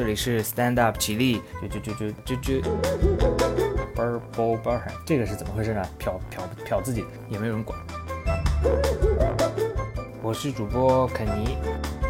[0.00, 2.54] 这里是 Stand Up 起立，就就就就就就，
[3.94, 5.86] 嘣儿嘣嘣儿，这个是怎么回事呢？
[5.98, 7.78] 瞟瞟瞟自己，也没有人管。
[10.22, 11.58] 我是主播肯尼，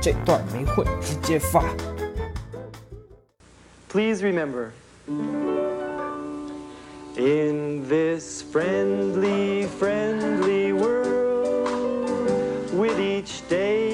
[0.00, 1.64] 这段没会直接发。
[3.88, 4.70] Please remember,
[7.16, 13.89] in this friendly, friendly world, with each day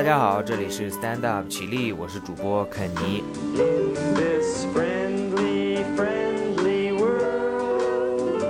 [0.00, 3.22] 大家好，这里是 Stand Up 起立，我是主播肯尼。
[3.52, 8.42] in this friendly, friendly world,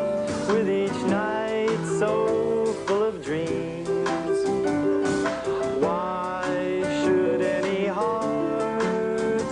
[0.47, 3.89] with each night so full of dreams.
[5.81, 6.45] Why
[7.03, 9.43] should any heart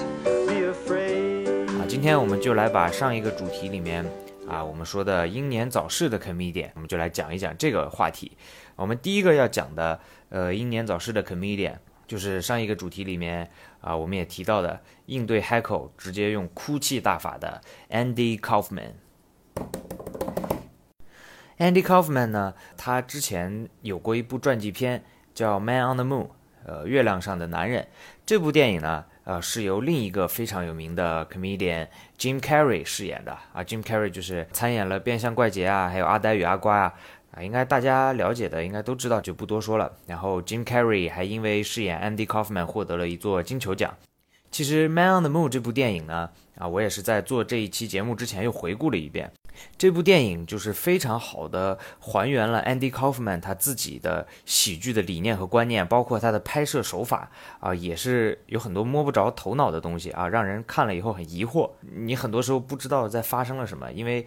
[0.46, 1.66] be afraid?
[1.80, 4.06] 啊，今天我们就来把上一个主题里面
[4.48, 8.30] 啊，我们说的英年早逝的 comedian，我们就来讲一讲这个话题。
[8.76, 11.74] 我们第一个要讲的，呃，英年早逝的 comedian，
[12.08, 13.48] 就是上一个主题里面
[13.80, 18.94] 啊，我们也提到的，应对 heckle 直接用哭泣大法的 Andy Kaufman。
[21.58, 26.24] Andy Kaufman 呢，他之前有过一部传记片叫《Man on the Moon》，
[26.64, 27.86] 呃，月亮上的男人。
[28.24, 33.64] 这部电影呢，呃，是由另一个非常有名的 comedian Jim Carrey 饰演的啊。
[33.64, 36.94] Jim Carrey 就是参演了《变相怪杰》啊，还有《阿呆与阿瓜》啊，
[37.30, 39.92] 啊，应该大家了解的应该都知道，就不多说了。
[40.06, 43.94] 然后 Jim Carrey 还因为饰演 Andy Kaufman 获得了一座金球奖。
[44.50, 49.30] 其实《Man on the Moon》这部电影呢，啊，我也是在做这一期节目之前又回顾了一遍。
[49.76, 61.68] 这部电影就是非常好的还原了 Andy Kaufman 他自己的喜剧的理念和观念，包括他的拍摄手法啊，也是有很多摸不着头脑的东西啊，让人看了以后很疑惑。
[61.80, 64.24] 你很多时候不知道在发生了什么，因为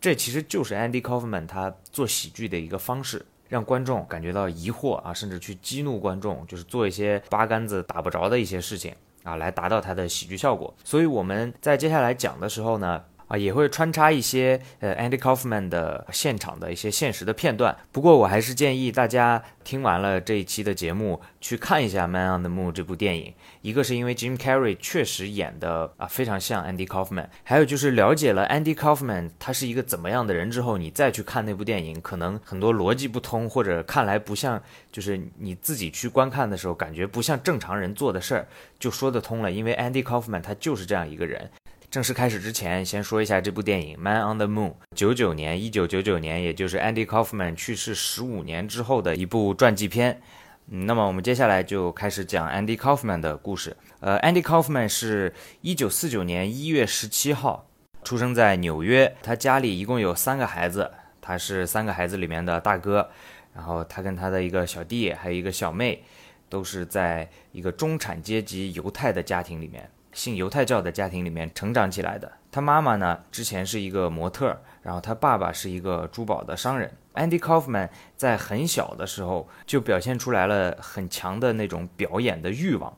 [0.00, 3.26] 这其实就是 Andy Kaufman 他做喜剧的一个方式。
[3.50, 8.94] 让观众感觉到疑惑啊，甚至去激怒观众，就是做一些八竿子打不着的一些事情
[9.24, 10.72] 啊，来达到他的喜剧效果。
[10.84, 17.76] 所以我们在接下来讲的时候呢，啊，也会穿插一些呃 Andy Kaufman 的现场的一些现实的片段。
[17.92, 23.32] 不过我还是建议大家听完了这一期的节目，去看一下《Man on the Moon》这部电影。
[23.62, 34.60] 一个是因为 Jim Carrey 确实演的啊非常像 Andy Kaufman，还有就是了解了 Andy Kaufman 他是一个怎么样的人之后，你再去看那部电影，可能很多逻辑不通，或者看来不像，
[34.90, 38.48] 就是你自己去观看的时候感觉不像正常人做的事儿，
[38.80, 39.52] 就说得通了。
[39.52, 41.48] 因为 Andy Kaufman 他就是这样一个人。
[41.90, 50.22] 正式开始之前，先说一下这部电影《Man on the Moon》，九九年，一九九九年，也就是 Andy Kaufman 去世十五年之后的一部传记片。
[50.68, 53.76] 嗯，那么我们接下来就开始讲 Andy Kaufman 的故事。
[53.98, 57.68] 呃，Andy Kaufman 是一九四九年一月十七号
[58.04, 60.88] 出生在纽约，他家里一共有三个孩子，
[61.20, 63.10] 他是三个孩子里面的大哥。
[63.52, 66.04] 然后他跟他的一个小弟还有一个小妹，
[66.48, 69.90] 都是在一个中产阶级犹太的家庭里面。
[70.12, 72.30] 信犹太教的家庭里面成长起来的。
[72.52, 76.92] 他妈妈呢，之前是一个模特，然后他爸爸是一个珠宝的商人。
[77.14, 82.96] Andy Kaufman 在很小的时候就表现出来了很强的那种表演的欲望，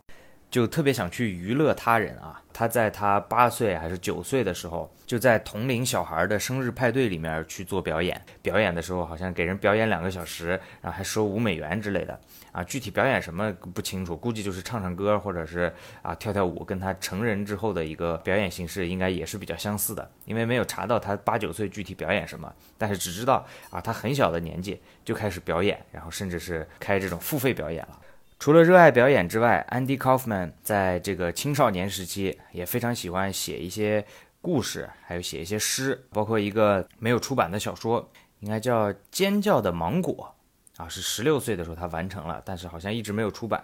[0.50, 2.41] 就特别想去娱乐他人啊。
[2.52, 8.20] 他在他八岁还是九岁的时候，就在同龄小孩的生日派对里面去做表演。
[8.40, 10.48] 表演的时候好像给人表演两个小时，
[10.80, 12.18] 然后还收五美元之类的。
[12.52, 20.10] 啊，具体表演什么不清楚，估计就是唱唱歌，或者是啊跳跳舞，跟他成人之后的一个表演形式应该也是比较相似的。
[20.26, 27.98] 因为没有查到他八九岁具体表演什么，但是只知道啊他很小的年纪就开始表演，然后甚至是开这种付费表演了。
[28.42, 34.04] 除了热爱表演之外，Andy Kaufman 在这个青少年时期也非常喜欢写一些
[34.40, 38.10] 故事，还有写一些诗，包括一个没有出版的小说，
[38.40, 40.34] 应该叫《尖叫的芒果》。
[40.82, 43.62] 啊，是十六岁的时候他完成了，但是好像一直没有出版。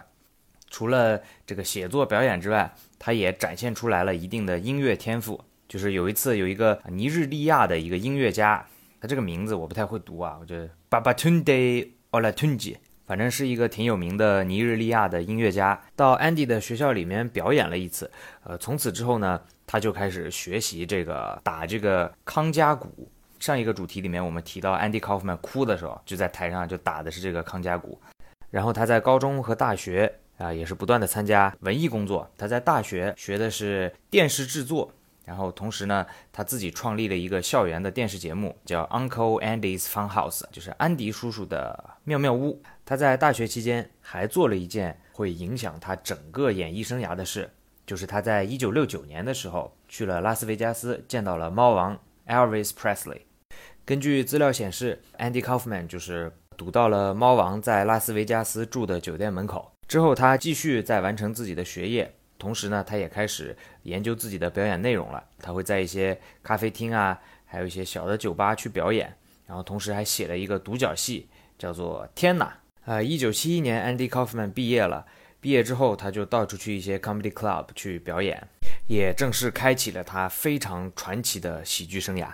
[0.69, 5.43] 除了这个写作表演之外，他也展现出来了一定的音乐天赋。
[5.67, 8.65] 就是有一次有一个尼日利亚的一个音乐家，
[9.01, 12.77] 他这个名字我不太会读啊，我觉得 Babatunde Olatunji，
[13.09, 18.11] 反正是一个挺有名的尼日利亚的音乐家，到 Andy 的学校里面表演了一次。
[18.43, 23.09] 呃，从此之后呢，他就开始学习这个打这个康佳鼓。
[23.39, 27.99] 上一个主题里面，我们提到 Andy Kaufman 哭的时候，就在台上就打的是这个康佳鼓。
[28.51, 32.29] 然后他在高中和大学啊，也是不断的参加文艺工作。
[32.37, 34.91] 他在大学学的是电视制作，
[35.25, 42.61] 然后同时呢，他自己创立了一个校园的电视节目，叫 Uncle Andy's Fun House，就是安迪叔叔的妙妙屋。
[42.89, 47.47] 他在大学期间还做了一件会影响他整个演艺生涯的事，
[47.85, 51.95] 就是他在一九六九年的时候去了拉斯维加斯，见到了猫王
[52.25, 53.21] Elvis Presley。
[53.85, 59.71] 根据资料显示，Andy Kaufman 就是堵到了猫王在拉斯维加斯住的酒店门口。
[59.87, 65.23] 之后，他继续在完成自己的学业，同时呢，他也开始研究自己的表演内容了。
[65.37, 69.15] 他会在一些咖啡厅啊，还有一些小的酒吧去表演，
[69.45, 72.45] 然后同时还写了一个独角戏，叫做《天哪》。
[72.85, 75.05] 呃，一九七一年，Andy Kaufman 毕业了。
[75.41, 78.47] 毕业之后，他就到处去一些 comedy club 去表演，
[78.87, 82.27] 也正式开启了他非常传奇的喜剧生涯。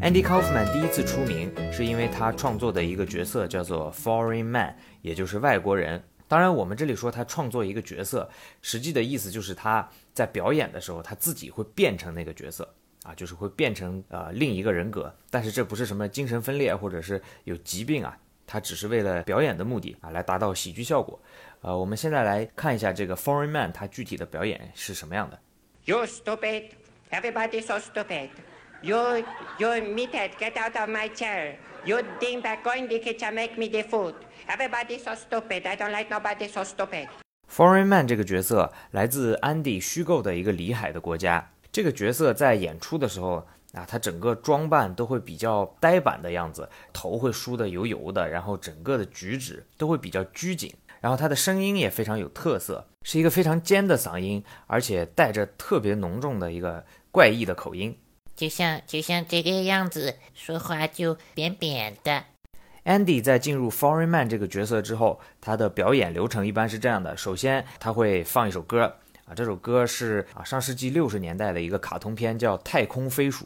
[0.00, 6.02] Andy Kaufman 第一次出名是因为他创作的一个角色叫做 Foreign Man，也就是外国人。
[6.30, 8.30] 当然，我们这里说他创作一个角色，
[8.62, 12.72] 实际的意思就是他在表演的时候，他自己会变成那个角色
[13.02, 15.12] 啊，就是会变成呃另一个人格。
[15.28, 18.16] 但是这不是什么精神分裂或者是有疾病啊，
[18.46, 21.20] 他只是为了表演的目的啊，来达到喜剧效果。
[21.62, 25.36] 呃，我们现在来看一下这个 Foreign Man 他具体的表演是什么样的。
[25.86, 26.66] You stupid!
[27.10, 28.28] Everybody so stupid!
[28.82, 29.24] You,
[29.58, 31.56] you meathead, get out of my chair!
[31.84, 34.14] You dingbat, go in the kitchen, make me the food!
[34.50, 35.64] Everybody so stupid!
[35.64, 37.06] I don't like nobody so stupid!
[37.48, 41.52] Foreign Man 这个角色来自安迪虚构的一个里海的国家。
[41.70, 50.74] 这个角色在演出的时候啊，他整个装扮都会比较呆板的样子，头会梳得油油的，然后整个的举止都会比较拘谨。
[51.00, 57.96] 然后他的声音也非常有特色，是一个非常尖的嗓音，而且带着特别浓重的一个怪异的口音。
[58.34, 62.24] 就像就像这个样子，说话就扁扁的。
[62.90, 68.96] Andy 在进入 Foreign Man 这个角色之后，他的表演流程一般是这样的：首先他会放一首歌
[69.26, 73.44] 啊，这首歌是啊上世纪六十年代的一个卡通片，叫《太空飞鼠》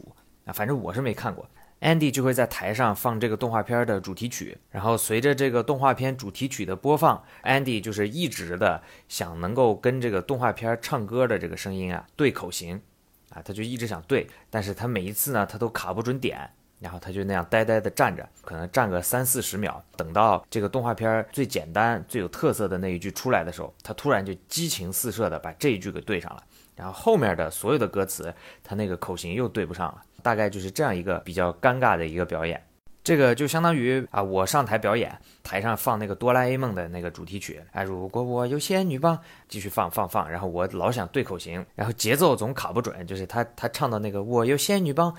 [0.49, 1.47] 啊，反正我是没看过。
[1.81, 12.81] Andy 就会在台上放这个动画片的主题曲，然后随着这个动画片主题曲的播放，Andy 就是一直的想能够跟这个动画片唱歌的这个声音啊对口型，
[13.29, 16.49] 啊，他就一直想对，但是他每一次呢他都卡不准点，
[16.85, 26.43] 然后他就那样呆呆的站着，可能站个三四十秒，等到这个动画片最简单、最有特色的那一句出来的时候，他突然就激情四射的把这一句给对上了，
[26.75, 28.31] 然后后面的所有的歌词
[28.63, 30.03] 他那个口型又对不上了。
[30.21, 32.63] 大概就是这样一个比较尴尬的一个表演，
[33.03, 45.15] 这个就相当于啊，我上台表演，台上放那个哆啦 A 梦的那个主题曲，哎，如果我有仙女棒，继续放放放，然后我老想对口型，然后节奏总卡不准，就是他他唱到那个我有仙女棒，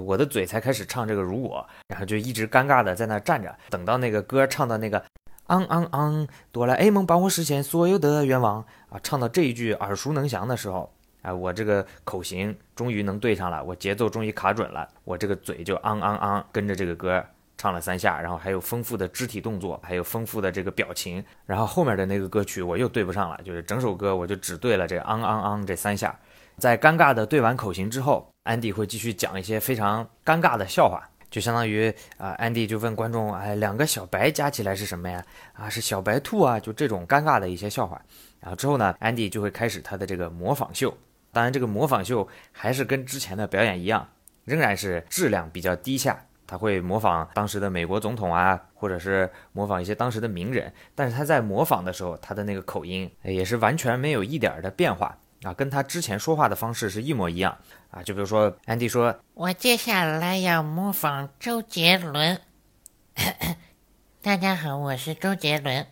[0.00, 5.02] 我的嘴才开始唱这个如果，然后就一直尴尬的在那站着，等到那个歌唱到那个
[5.46, 10.92] 昂昂昂，哆啦 A 梦帮我实现所有的愿望啊，唱到这一句耳熟能详的时候。
[11.22, 17.24] 哎，我这个口型终于能对上了，我节奏终于卡准了，我这个嘴就昂昂昂跟着这个歌
[17.56, 26.18] 唱了三下，然后还有丰富的肢体动作，还有丰富的这个表情，然后后面的那个歌曲我又对不上了，就是整首歌我就只对了这昂昂昂这三下。
[26.58, 35.24] 在尴尬的对完口型之后，安迪会继续讲一些非常尴尬的笑话，就相当于啊、安迪就问观众，哎，两个小白加起来是什么呀？
[35.52, 38.02] 啊，是小白兔啊，就这种尴尬的一些笑话。
[38.40, 40.92] 然后之后呢，安迪就会开始他的这个模仿秀。
[41.30, 44.08] 当然，这个模仿秀还是跟之前的表演一样，
[44.44, 46.26] 仍然是质量比较低下。
[46.44, 57.56] 他会模仿当时的美国总统啊，或者是模仿一些当时的名人，但是他在模仿的时候，他的那个口音也是完全没有一点的变化啊，跟他之前说话的方式是一模一样
[57.90, 58.02] 啊。
[58.02, 62.40] 就比如说，安迪说我接下来要模仿周杰伦。
[64.22, 65.86] 大家好，我是周杰伦。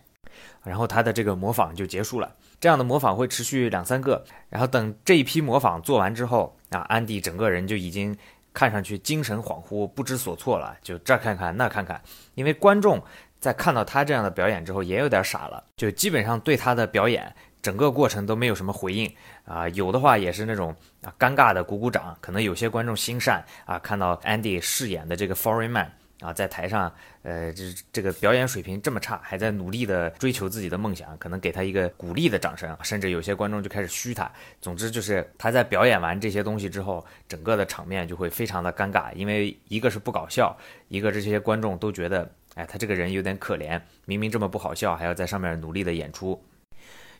[0.63, 2.35] 然后他的这个模仿就结束了。
[2.59, 8.15] 这样的模仿会持续两三个，然后等这一批模仿做完之后，啊，安迪整个人就已经
[8.53, 12.01] 看上去精神恍惚、不知所措了，就这看看那看看。
[12.35, 13.03] 因为观众
[13.39, 19.11] 在看到他这样的表演之后，也有点傻了，就基本上对他的表演整个过程都没有什么回应
[19.51, 22.17] 啊，有的话也是那种啊尴尬的鼓鼓掌。
[22.21, 25.91] 可能有些观众心善啊，看到安迪饰演的这个 Foreign Man。
[26.21, 26.93] 啊，在台上，
[27.23, 34.31] 呃，这这个表演水平这么差，还在努力的追求自己的梦想，可能给他一个鼓励的掌声，甚至有些观众就开始嘘他。
[34.61, 40.55] 总之就是他在表演完这些东西之后，整个的场面就会非常的尴尬，因为一个是不搞笑，
[40.89, 46.39] 一个这些观众都觉得，哎，他这个人有点可怜，明明这么不好笑，还要在上面努力的演出。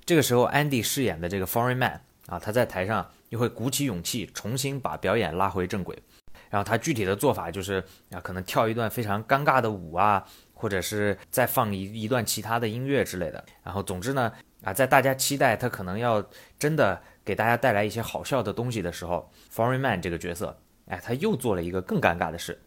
[0.05, 6.01] 这个时候，安迪饰演的这个 Foreign Man 啊，他在台上又会鼓起勇气，重新把表演拉回正轨。
[6.49, 13.43] 然后他具体的做法就是啊，可能跳一段非常尴尬的舞啊，或者是再放一一段其他的音乐之类的。
[13.63, 14.31] 然后总之呢，
[14.63, 16.25] 啊，在大家期待他可能要
[16.57, 22.57] 真的给大家带来一些好笑的东西的时候，Foreman 这个角色，哎，他又做了一个更尴尬的事。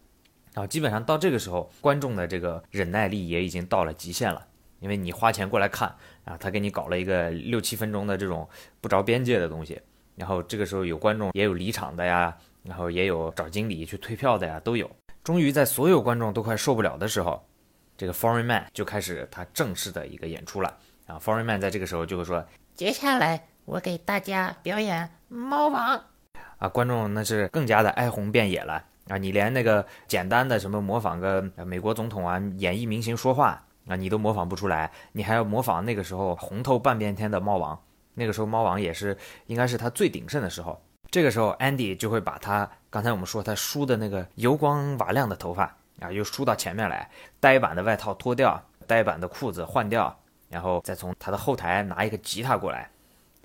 [0.53, 4.45] 然后基本上到这个时候，观众的这个忍耐力也已经到了极限了。
[4.85, 5.91] 因为你花钱过来看
[6.25, 8.47] 啊，他给你搞了一个六七分钟的这种
[8.81, 9.81] 不着边界的东西，
[10.15, 14.87] 然后这个时候有观众，也有离场的呀，然后也有找经理去退票的呀，都有。
[15.23, 17.43] 终于在所有观众都快受不了的时候，
[17.97, 20.71] 这个 Foreign Man 就开始他正式的一个演出了
[21.07, 21.17] 啊。
[21.17, 25.99] Foreign Man 在这个时候就会说接下来我给大家表演猫王。
[26.59, 29.17] 啊，观众那是更加的哀鸿遍野了啊！
[29.17, 37.79] 你连那个简单的什么模仿个呃美国总统啊、演艺明星说话那，你都模仿不出来，你还要模仿那个时候红透半边天的猫王。
[38.15, 40.81] 那个时候猫王也是应该是他最鼎盛的时候。
[41.11, 45.63] 这个时候，Andy 就会把他刚才我们说他梳的那个油光瓦亮的头发
[45.99, 50.17] 啊，又梳到前面来，呆板的外套脱掉，呆板的裤子换掉，
[50.49, 52.89] 然后再从他的后台拿一个吉他过来。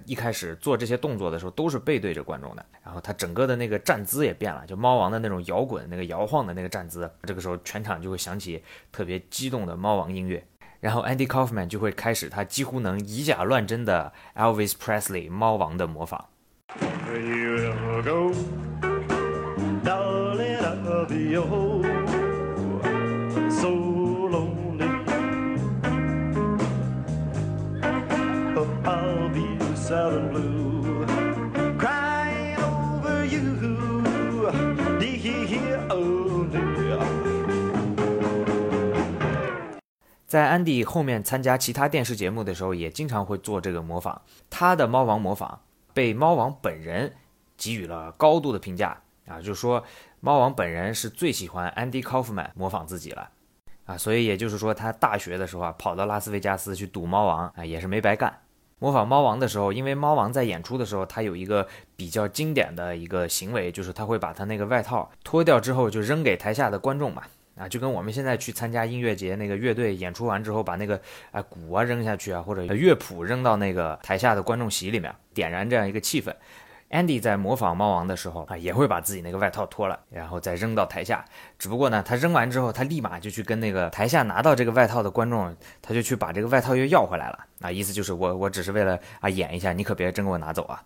[0.06, 7.10] 一开始做这些动作的时候都是背对着观众的，然后他整个的那个站姿也变了，就猫王的那种摇滚、那个摇晃的那个站姿。
[7.22, 10.44] 这个时候全场就会响起特别激动的猫王音乐，
[10.80, 16.26] 然后 Andy Kaufman 就会开始他几乎能以假乱真的 Elvis Presley 猫王的模仿。
[17.10, 17.50] Here
[29.90, 31.04] be sad and blue,
[31.76, 33.42] Cry over you,
[34.98, 35.32] dear
[35.90, 36.30] only.
[40.26, 44.22] 在安迪后面参加其他电视节目的时候，也经常会做这个模仿。
[44.48, 45.60] 他的猫王模仿
[45.92, 47.12] 被猫王本人
[47.56, 49.82] 给予了高度的评价啊，就是说
[50.20, 53.28] 猫王本人是最喜欢 Andy Kaufman 模仿自己了
[53.86, 58.32] 啊，所以也就是说，他大学的时候啊，跑到拉斯维加斯去赌猫王啊，也是没白干。
[58.80, 67.22] 模仿猫王的时候，因为猫王在演出的时候，他有一个比较经典的一个行为，就是他会把他那个外套脱掉之后就扔给台下的观众嘛。
[67.56, 70.98] 啊，就跟我们现在去参加音乐节，那个乐队演出完之后，把那个
[71.30, 76.34] 啊鼓啊扔下去啊，或者乐谱扔到那个台下的观众席里面，点燃这样一个气氛。
[76.90, 81.24] Andy 在模仿猫王的时候啊，也会把自己那个外套脱了，然后再扔到台下。
[81.56, 87.38] 只不过呢，他扔完之后，他立马就去跟那个台下拿到这个外套的观众，他就去把这个外套又要回来了。
[87.60, 90.82] 啊，意思就是我我只是为了啊演一下，你可别真给我拿走啊。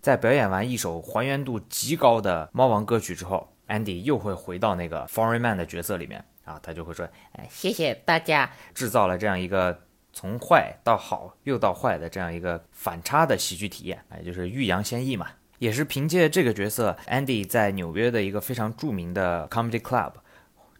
[0.00, 8.48] 在表演完一首还原度极高的猫王歌曲之后，Andy 又会回到那个 Foreign Man 的角色里面啊，他就会说，哎谢谢大家。
[8.72, 9.76] 制造了这样一个
[10.12, 15.26] 从坏到好又到坏的这样一个反差的喜剧体验，哎，就是欲扬先抑嘛。
[15.60, 20.12] 也是凭借这个角色，Andy 在纽约的一个非常著名的 comedy club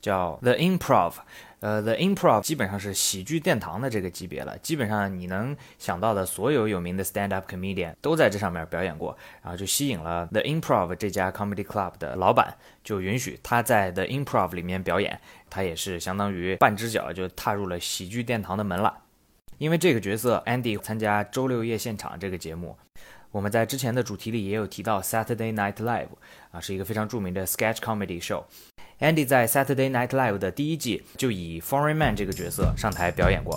[0.00, 1.12] 叫 The Improv，
[1.60, 15.20] 呃，The Improv 基本上是喜剧殿堂的这个级别了，基本上你能想到的所有有名的 stand up comedian 都在这上面表演过，然后就吸引了 The Improv 这家 comedy club 的老板，就允许他在 The Improv 里面表演，
[15.50, 19.02] 他也是相当于半只脚就踏入了喜剧殿堂的门了。
[19.58, 22.78] 因为这个角色，Andy 参加周六夜现场这个节目，
[23.32, 26.08] 我们在之前的主题里也有提到 Saturday Night Live，
[26.50, 28.42] 啊，是一个非常著名的 sketch comedy show。
[28.98, 33.56] Andy 在 Saturday Night Live 的第一季就以 Foreign Man 这个角色上台表演过。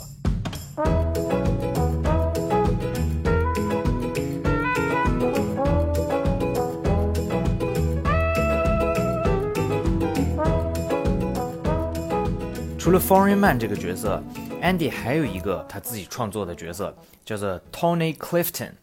[12.77, 14.22] 除了 Foreign Man 这个角色
[14.62, 18.74] ，Andy 还有一个他自己创作的角色，叫做 Tony Clifton。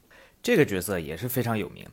[0.43, 1.87] 这个角色也是非常有名。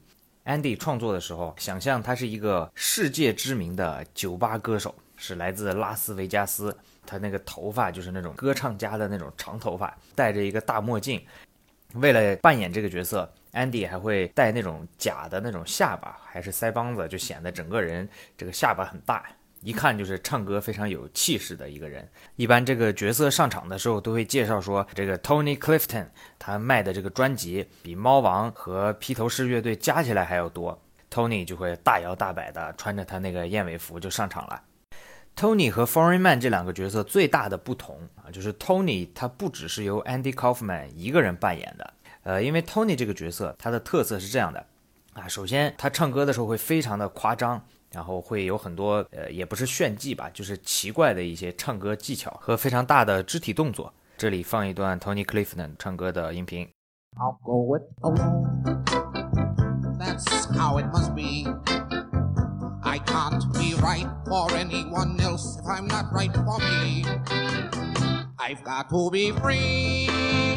[0.45, 6.75] Andy 创作的时候，想象他是一个世界知名的酒吧歌手，是来自拉斯维加斯。
[7.05, 11.21] 他那个头发就是那种歌唱家的那种长头发，戴着一个大墨镜。
[11.93, 19.25] 为了扮演这个角色，Andy 还会戴那种假的那种下巴，还是腮帮子，就显得整个人这个下巴很大，
[19.61, 22.07] 一看就是唱歌非常有气势的一个人。
[22.35, 30.79] 一般这个角色上场的时候，都会介绍说，这个 Tony Clifton 他卖的这个专辑比猫王和披头士乐队加起来还要多。
[31.09, 34.61] Tony 就会大摇大摆的穿着他那个燕尾服就上场了。
[35.35, 44.65] Tony 和 Foreign Man 这两个角色最大的不同啊，就是 Tony 他不只是由 Andy Kaufman 一个人扮演的，呃，因为 Tony 这个角色他的特色是这样的
[45.13, 47.63] 啊，首先他唱歌的时候会非常的夸张，
[47.97, 53.91] 然后会有很多呃，也不是炫技吧，就是奇怪的一些唱歌技巧和非常大的肢体动作。
[54.15, 56.69] 这里放一段 Tony Clifton 唱歌的音频。
[57.15, 58.83] I'll go with alone.
[59.97, 61.49] That's how it must be.
[62.83, 67.03] I can't be right for anyone else if I'm not right for me.
[68.37, 70.56] I've got to be free.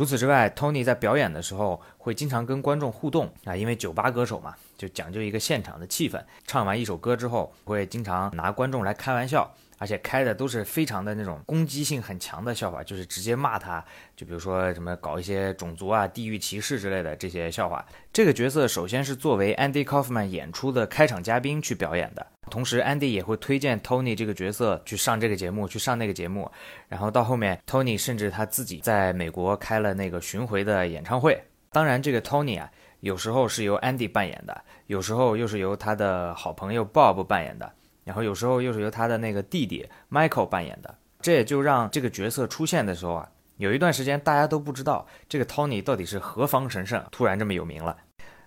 [0.00, 6.18] 除此之外，Tony 在表演的时候会经常跟观众互动啊，因为酒吧歌手嘛，就讲究一个现场的气氛。
[6.46, 13.82] 唱完一首歌之后，会经常拿观众来开玩笑而且开的都是非常的那种攻击性很强的笑话，就是直接骂他，
[14.14, 17.82] 就比如说什么搞一些种族啊、地域歧视之类的这些笑话。
[18.12, 26.50] 这个角色首先是作为 Andy Kaufman 演出的开场嘉宾去表演的，同时 Andy 也会推荐 Tony 这个角色去上这个节目，去上那个节目。
[26.86, 31.42] 然后到后面，Tony 甚至他自己在美国开了那个巡回的演唱会。
[31.72, 32.70] 当然，这个 Tony 啊，
[33.00, 37.72] 有时候是由 Andy 扮演的，有时候又是由他的好朋友 Bob 扮演的。
[38.10, 47.96] 然后有时候又是由他的那个弟弟 Michael 扮演的，这也就让这个角色出现的时候啊，有一段时间大家都不知道这个 Tony 到底是何方神圣，突然这么有名了。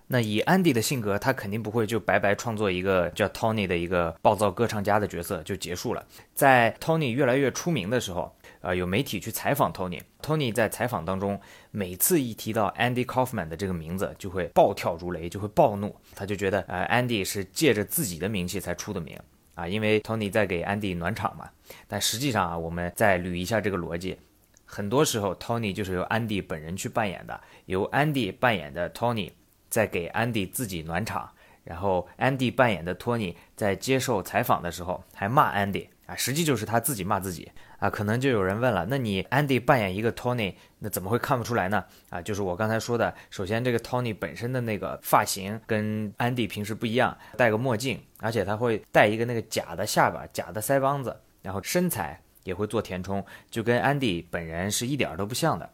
[0.08, 6.06] 那以 Andy 的性格，他肯定不会就白白创作一个叫 Tony 的一个暴躁歌唱家的角色就结束了。
[6.34, 11.40] 在 Tony 越来越出名的时候，呃，有媒体去采访 Tony，Tony 在采访当中，
[11.72, 19.18] 每次一提到 Andy Kaufman 的这个名字，就会暴跳如雷，就会暴怒，他就觉得呃 Andy 是借着自己的名气才出的名。
[19.56, 21.50] 啊，因为 Tony 在给 Andy 暖场嘛，
[21.88, 24.18] 但实际上啊，我们再捋一下这个逻辑，
[24.66, 29.32] 很多时候 Tony 就是由 Andy 本人去扮演的，由 Andy 扮演的 Tony
[29.70, 31.30] 在给 Andy 自己暖场，
[31.64, 37.90] 然后 Andy 扮演的 Tony 在接受采访的时候还骂 Andy 啊，实际就是他自己骂自己啊。
[37.90, 41.86] 可能就有人问了，那你 Andy 扮演一个 Tony，那怎么会看不出来呢？
[42.10, 48.02] 啊，就是我刚才说的，首先这个 Tony 本身的那个发型跟 Andy 平时不一样，戴个墨镜。
[48.24, 55.70] 而且他会戴一个那个假的下巴、假的腮帮子，然后身材也会做填充，就跟安迪本人是一点都不像的。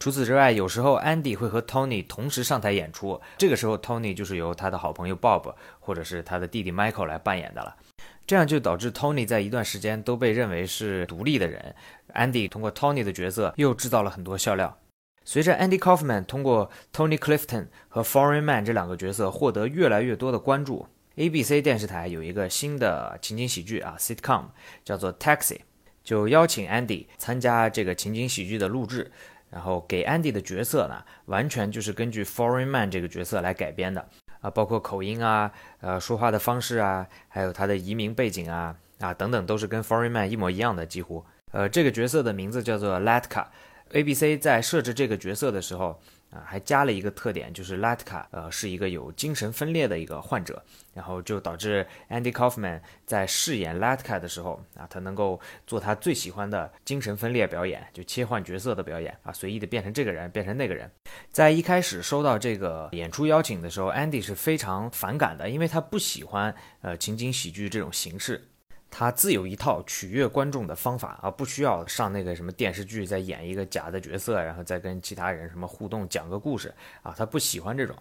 [0.00, 7.76] 除此之外，有时候安迪会和 Tony 同时上台演出，这个时候 Tony 就是由他的好朋友 Bob 或者是他的弟弟 Michael 来扮演的了。
[8.26, 11.74] 这样就导致 Tony 在一段时间都被认为是独立的人。
[12.14, 14.76] Andy 通过 Tony 的角色又制造了很多笑料。
[15.24, 20.86] 随着 Andy Kaufman 通过 Tony Clifton 和 Foreign Man 这两个角色获得越来越多的关注。
[21.16, 24.46] ABC 电视台有一个新的情景喜剧啊，sitcom
[24.84, 25.60] 叫做 Taxi，
[26.02, 29.12] 就邀请 Andy 参加这个情景喜剧的录制，
[29.50, 34.08] 然后给 Andy 的角色呢，完全就是根据 Foreign Man 这个角色来改编的
[34.40, 41.24] 啊，包括口音啊，呃，说话的方式啊，还有他的移民背景啊，啊等等，都是跟 Foreign Man 一模一样的，几乎。
[41.52, 46.00] 呃，这个角色的名字叫做 Latka，ABC 在设置这个角色的时候。
[46.34, 50.60] 啊，还加了一个特点，就是 Latka，呃，是一个有精神分裂的一个患者，
[50.92, 60.90] 然后就导致 Andy Kaufman 在饰演 Latka 的时候，啊，他能够做他最喜欢的精神分裂表演，就切换角色的表演，啊，随意的变成这个人，变成那个人。
[61.30, 68.48] 在一开始收到这个演出邀请的时候，Andy 是非常反感的，因为他不喜欢呃情景喜剧这种形式。
[68.96, 77.96] 他自有一套取悦观众的方法啊，不需要上那个什么电视剧再演一个假的角色，然后再跟其他人什么互动讲个故事啊，他不喜欢这种。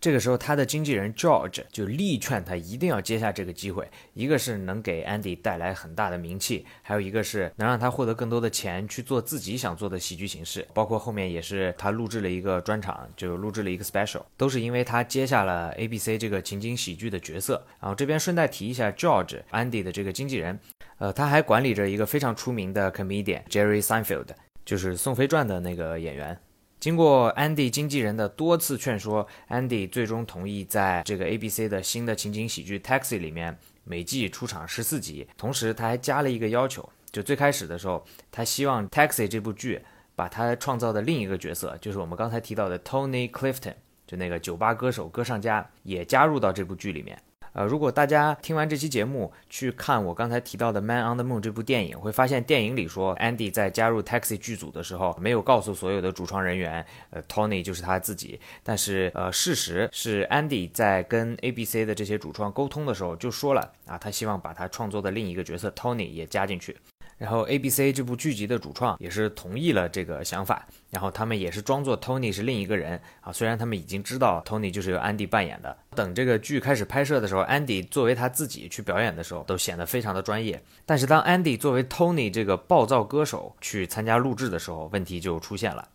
[0.00, 10.64] 这个时候，他的经纪人 George 就力劝他一定要接下这个机会，一个是能给 Andy 带来很大的名气，还有一个是能让他获得更多的钱去做自己想做的喜剧形式。
[10.72, 17.66] 包括后面也是他录制了一个专场，就录制了一个 special，都是因为他接下了 ABC 这个情景喜剧的角色。
[17.80, 20.35] 然后这边顺带提一下 George Andy 的这个经纪。
[20.36, 20.58] 人，
[20.98, 24.28] 呃，他还管理着一个非常出名的 comedian Jerry Seinfeld，
[24.64, 26.38] 就是《宋飞传》的那个演员。
[26.78, 35.26] 经过 Andy 经纪人的多次劝说，Andy 最终同意在这个 ABC 的新的情景喜剧 Taxi 里面每季出场十四集。
[35.38, 39.80] 同时，他还加了一个要求，就最开始的时候，他希望 Taxi 这部剧
[40.14, 43.74] 把他创造的另一个角色，就是我们刚才提到的 Tony Clifton，
[44.06, 47.18] 就那个酒吧歌手、歌唱家，也加入到这部剧里面。
[47.56, 58.38] 呃，如果大家听完这期节目去看我刚才提到的《Man on the Moon》这部电影，会发现电影里说，Andy 在加入 Taxi 剧组的时候，没有告诉所有的主创人员，呃，Tony 就是他自己。
[58.62, 66.76] 但是，呃，事实是，Andy 在跟 ABC 的这些主创沟通的时候就说了，啊，他希望把他创作的另一个角色 Tony 也加进去。
[67.18, 75.74] 然后，ABC 这部剧集的主创也是同意了这个想法，然后他们也是装作 Tony 是另一个人啊，虽然他们已经知道 Tony 就是由 Andy 扮演的。
[75.94, 80.62] 等这个剧开始拍摄的时候，Andy 作为他自己去表演的时候，都显得非常的专业。
[80.84, 85.88] 但是当 Andy 作为 Tony 这个暴躁歌手去参加录制的时候，问题就出现了。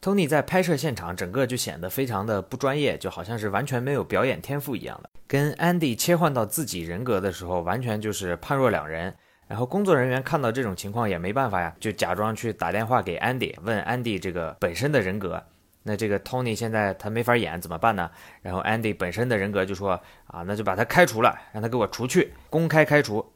[0.00, 5.10] Tony 在拍摄现场整个就显得非常的不专业，就好像是完全没有表演天赋一样的。
[5.26, 9.12] 跟 Andy 切换到自己人格的时候，完全就是判若两人。
[9.46, 15.42] 然后工作人员看到这种情况也没办法呀，就假装去打电话给 Andy，问 Andy 这个本身的人格。
[15.86, 18.10] 那这个 Tony 现在他没法演，怎么办呢？
[18.40, 23.32] 然后 Andy 本身的人格就说啊，那就把他开除了，让他给我除去，公开开除。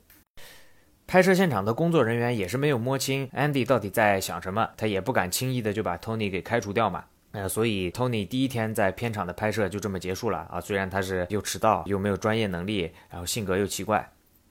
[1.06, 7.04] 拍摄现场的工作人员也是没有摸清 Andy 到底在想什么，他也不敢轻易的就把 Tony 给开除掉嘛。
[7.32, 10.58] 呃，所以 Tony 第一天在片场的拍摄就这么结束了啊。
[10.58, 14.10] 虽然他是又迟到又没有专业能力，然后性格又奇怪。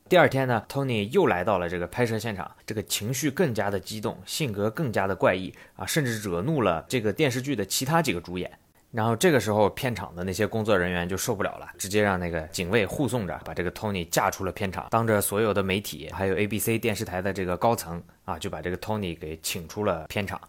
[0.09, 8.49] 第二天呢，Tony 又来到了这个拍摄现场，这个情绪更加的激动，性格更加的怪异啊，甚至惹怒了这个电视剧的其他几个主演。
[8.91, 20.39] 然后这个时候，片场的那些工作人员就受不了了，直接让那个警卫护送着把这个 Tony 架出了片场，当着所有的媒体，还有 ABC 电视台的这个高层啊，就把这个 Tony 给请出了片场。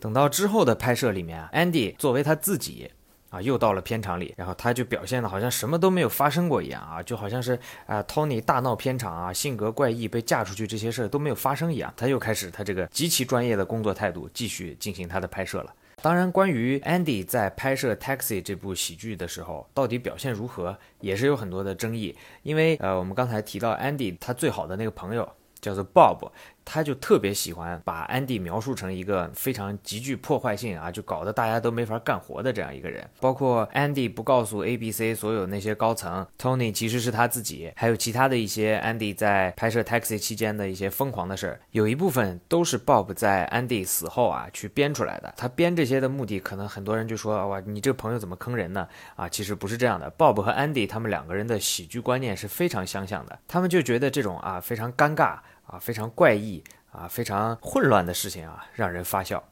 [0.00, 2.88] 等到之后的拍摄里面，Andy 作为他自己
[3.30, 15.74] 啊，又到了片场里，然后他就表现的好像什么都没有发生过一样啊，就好像是啊 Tony 大闹片场啊，性格怪异被架出去这些事儿都没有发生一样，他又开始他这个极其专业的工作态度，继续进行他的拍摄了。
[16.00, 22.16] 当然，关于 Andy 在拍摄《Taxi》这部喜剧的时候，到底表现如何，也是有很多的争议。
[22.44, 25.28] 因为呃，我们刚才提到 Andy 他最好的那个朋友
[25.60, 26.30] 叫做 Bob。
[26.70, 33.08] 他就特别喜欢把安迪描述成一个非常极具破坏性啊，就搞得大家都没法干活的这样一个人。
[33.20, 45.32] 包括安迪不告诉 ABC 所有那些高层，Tony 其实是他自己，还有其他的一些安迪在拍摄 Taxi 期间的一些疯狂的事儿，有一部分都是 Bob 在安迪死后啊去编出来的。
[45.38, 48.86] 他编这些的目的，可能很多人就说哇，你这个朋友怎么坑人呢？
[49.16, 50.12] 啊，其实不是这样的。
[50.18, 55.38] Bob 和安迪他们两个人的喜剧观念是非常相像的，他们就觉得这种啊非常尴尬。
[55.68, 59.42] 啊，非常怪异啊，非常混乱的事情啊，让人发笑。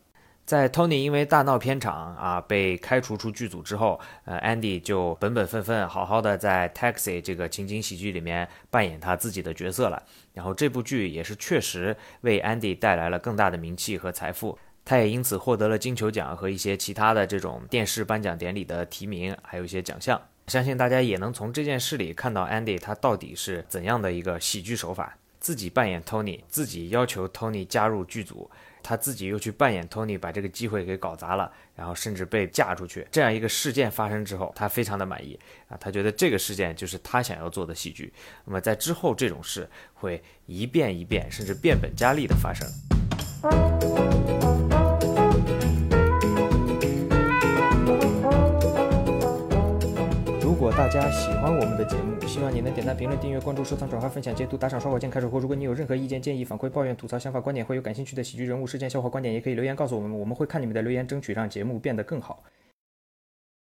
[0.45, 10.01] 在 Tony 因为大闹片场啊被开除出剧组之后，呃，Andy 就本本分分好好的在 Taxi 这个情景喜剧里面扮演他自己的角色了。
[10.35, 20.23] 然后这部剧也是确实为 Andy 带来了更大的名气和财富，他也因此获得了金球奖和一些其他的这种电视颁奖典礼的提名，还有一些奖项。
[20.47, 25.19] 相信大家也能从这件事里看到 Andy 他到底是怎样的一个喜剧手法。
[25.47, 28.51] 自己扮演 Tony，自己要求 Tony 加入剧组，
[28.83, 33.07] 他自己又去扮演 Tony，把这个机会给搞砸了，然后甚至被嫁出去。
[33.13, 38.13] 这样一个事件发生之后，他非常的满意啊，他觉得这个事件就是他想要做的喜剧。
[38.45, 42.69] 那么在之后，这种事会一遍一遍，甚至变本加厉的发生。
[50.67, 62.43] 如果大家喜欢我们的节目，希望你能点赞、评论、订阅、关注、收藏、转发、分享、截图、打赏、刷火箭、开始或如果你有任何意见、建议、反馈、抱怨、吐槽、想法、观点，或有感兴趣的喜剧人物、事件、笑话、观点，也可以留言告诉我们，我们会看你们的留言，争取让节目变得更好。